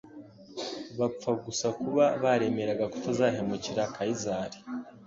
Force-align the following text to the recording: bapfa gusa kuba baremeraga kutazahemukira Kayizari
bapfa 0.99 1.31
gusa 1.45 1.67
kuba 1.81 2.05
baremeraga 2.23 2.85
kutazahemukira 2.93 3.81
Kayizari 3.95 4.57